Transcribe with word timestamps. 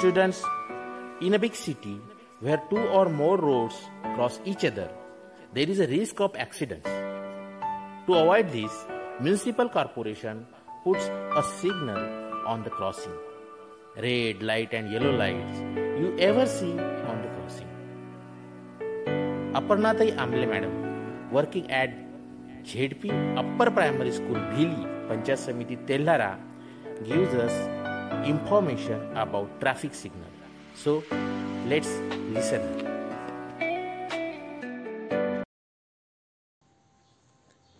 Students, 0.00 0.42
in 1.20 1.34
a 1.34 1.38
big 1.38 1.54
city 1.54 2.00
where 2.40 2.56
two 2.70 2.80
or 2.98 3.10
more 3.10 3.36
roads 3.36 3.76
cross 4.14 4.40
each 4.46 4.64
other, 4.64 4.88
there 5.52 5.68
is 5.68 5.78
a 5.78 5.86
risk 5.86 6.20
of 6.20 6.34
accidents. 6.36 6.88
To 8.06 8.14
avoid 8.14 8.50
this, 8.50 8.72
municipal 9.20 9.68
corporation 9.68 10.46
puts 10.84 11.04
a 11.04 11.42
signal 11.60 12.00
on 12.46 12.62
the 12.64 12.70
crossing. 12.70 13.12
Red 13.94 14.42
light 14.42 14.72
and 14.72 14.90
yellow 14.90 15.12
lights 15.12 15.60
you 16.00 16.16
ever 16.18 16.46
see 16.46 16.72
on 17.10 17.20
the 17.20 17.28
crossing. 17.36 17.68
Aparnatai 19.52 20.16
Amle 20.16 20.48
madam, 20.48 21.30
working 21.30 21.70
at 21.70 21.90
ZP 22.64 23.12
Upper 23.36 23.70
Primary 23.70 24.12
School 24.12 24.40
Bhili, 24.54 24.80
Panchayat 25.10 25.44
Samiti 25.44 25.76
Telhara, 25.86 26.38
gives 27.04 27.34
us 27.34 27.52
information 28.24 29.00
about 29.16 29.48
traffic 29.60 29.94
signal. 29.94 30.30
So 30.74 31.02
let's 31.66 31.88
listen. 32.30 32.62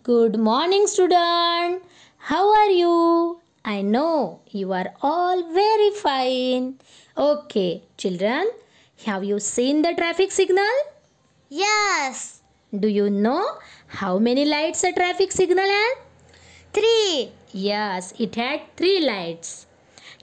Good 0.03 0.39
morning, 0.39 0.87
student. 0.87 1.83
How 2.17 2.51
are 2.53 2.71
you? 2.71 3.39
I 3.63 3.81
know 3.83 4.41
you 4.49 4.73
are 4.73 4.93
all 5.01 5.53
very 5.53 5.91
fine. 5.91 6.79
Okay, 7.15 7.83
children, 7.97 8.49
have 9.05 9.23
you 9.23 9.39
seen 9.39 9.83
the 9.83 9.93
traffic 9.93 10.31
signal? 10.31 10.73
Yes. 11.49 12.41
Do 12.73 12.87
you 12.87 13.09
know 13.09 13.57
how 13.87 14.17
many 14.17 14.45
lights 14.45 14.83
a 14.83 14.91
traffic 14.93 15.31
signal 15.31 15.65
had? 15.65 15.93
Three. 16.73 17.31
Yes, 17.51 18.13
it 18.17 18.33
had 18.35 18.61
three 18.77 19.01
lights. 19.05 19.67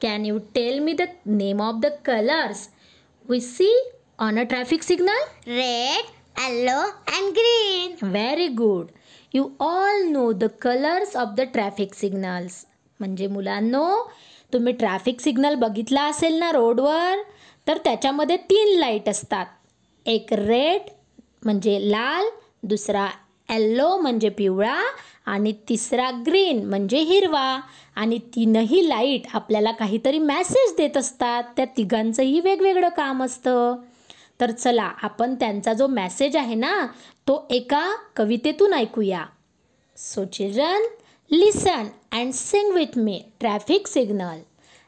Can 0.01 0.25
you 0.25 0.41
tell 0.55 0.81
me 0.81 0.95
the 0.95 1.09
name 1.25 1.61
of 1.61 1.81
the 1.81 1.91
colors 2.03 2.69
we 3.27 3.41
see 3.41 3.75
on 4.19 4.39
a 4.39 4.47
traffic 4.47 4.83
signal? 4.83 5.23
Red, 5.47 6.05
yellow, 6.39 6.85
and 7.07 7.35
green. 7.35 7.97
Very 8.13 8.49
good. 8.51 8.93
You 9.33 9.57
all 9.59 10.05
know 10.11 10.33
the 10.33 10.49
colors 10.49 11.17
of 11.17 11.35
the 11.37 11.47
traffic 11.47 11.95
signals. 11.95 12.65
म्हणजे 13.01 13.27
मुलांनो 13.27 13.87
तुम्ही 14.53 14.73
traffic 14.73 15.21
signal 15.21 15.55
बघितला 15.55 16.05
असेल 16.09 16.39
ना 16.39 16.51
रोडवर 16.53 17.23
तर 17.69 17.79
त्याच्यामध्ये 17.85 18.37
तीन 18.51 18.79
लाइट 18.79 19.09
असतात 19.09 19.47
एक 20.07 20.33
रेड 20.33 20.91
म्हणजे 21.45 21.79
लाल 21.91 22.29
दुसरा 22.63 23.09
येल्लो 23.51 23.97
म्हणजे 23.97 24.29
पिवळा 24.29 24.81
आणि 25.27 25.53
तिसरा 25.69 26.11
ग्रीन 26.27 26.65
म्हणजे 26.65 26.99
हिरवा. 26.99 27.61
आणि 27.97 28.19
तीनही 28.35 28.89
लाइट 28.89 29.27
आपल्याला 29.35 29.71
काहीतरी 29.73 30.19
मॅसेज 30.19 30.75
देत 30.77 30.97
असतात. 30.97 31.43
त्या 31.57 31.65
तिघांचंही 31.77 32.41
वेगवेगळं 32.41 32.89
काम 32.89 33.23
असतं. 33.23 33.77
तर 34.41 34.51
चला 34.51 34.91
आपण 35.03 35.35
त्यांचा 35.35 35.73
जो 35.73 35.87
मॅसेज 35.87 36.37
आहे 36.37 36.55
ना 36.55 36.75
तो 37.29 37.47
एका 37.51 37.89
कवितेतून 38.17 38.75
ऐकूया. 38.75 39.25
So 39.99 40.25
children 40.25 40.87
listen 41.31 41.87
and 42.13 42.33
sing 42.33 42.73
with 42.73 42.99
me 42.99 43.21
traffic 43.41 43.87
signal 43.87 44.39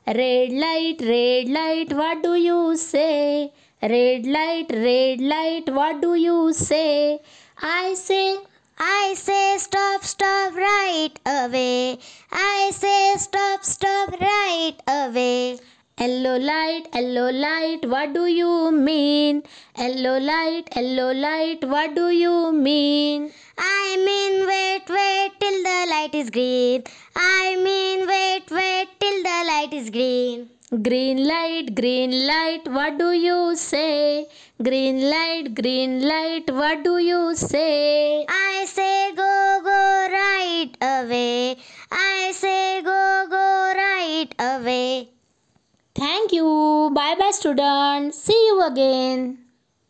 red 0.06 0.52
light 0.52 1.02
red 1.02 1.48
light 1.48 1.92
what 1.92 2.22
do 2.22 2.34
you 2.34 2.74
say 2.76 3.44
red 3.82 4.26
light 4.26 4.72
red 4.72 5.20
light 5.20 5.70
what 5.70 6.00
do 6.02 6.14
you 6.14 6.50
say 6.52 7.16
I 7.64 7.94
say 7.94 8.22
I 8.82 9.12
say 9.14 9.58
stop, 9.58 10.02
stop 10.02 10.54
right 10.54 11.12
away. 11.26 11.98
I 12.32 12.70
say 12.72 13.14
stop, 13.18 13.62
stop 13.62 14.18
right 14.18 14.76
away. 14.88 15.58
Yellow 16.00 16.38
light, 16.38 16.84
yellow 16.94 17.30
light, 17.30 17.84
what 17.84 18.14
do 18.14 18.24
you 18.24 18.70
mean? 18.72 19.42
Yellow 19.76 20.18
light, 20.18 20.70
yellow 20.74 21.12
light, 21.12 21.62
what 21.62 21.94
do 21.94 22.08
you 22.08 22.52
mean? 22.52 23.30
I 23.58 23.96
mean 24.06 24.46
wait, 24.46 24.88
wait 24.88 25.32
till 25.38 25.62
the 25.62 25.86
light 25.90 26.14
is 26.14 26.30
green. 26.30 26.84
I 27.14 27.56
mean 27.62 27.89
light 29.60 29.74
is 29.74 29.90
green. 29.90 30.48
Green 30.82 31.18
light, 31.28 31.74
green 31.74 32.12
light, 32.26 32.62
what 32.76 32.96
do 32.98 33.08
you 33.12 33.56
say? 33.56 34.26
Green 34.62 34.98
light, 35.10 35.54
green 35.54 36.08
light, 36.08 36.50
what 36.50 36.82
do 36.82 36.96
you 36.98 37.34
say? 37.34 38.24
I 38.28 38.64
say 38.66 39.12
go, 39.16 39.60
go 39.64 39.80
right 40.12 40.70
away. 40.80 41.58
I 41.90 42.32
say 42.32 42.80
go, 42.82 43.26
go 43.28 43.44
right 43.82 44.32
away. 44.38 45.10
Thank 45.94 46.32
you. 46.32 46.90
Bye 46.94 47.16
bye, 47.18 47.32
students. 47.32 48.18
See 48.18 48.42
you 48.48 48.62
again. 48.66 49.49